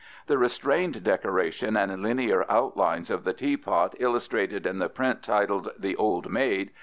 The 0.25 0.39
restrained 0.39 1.03
decoration 1.03 1.77
and 1.77 2.01
linear 2.01 2.43
outlines 2.49 3.11
of 3.11 3.23
the 3.23 3.33
teapot 3.33 3.93
illustrated 3.99 4.65
in 4.65 4.79
the 4.79 4.89
print 4.89 5.21
titled 5.21 5.69
The 5.77 5.95
Old 5.95 6.31
Maid 6.31 6.69
(fig. 6.69 6.75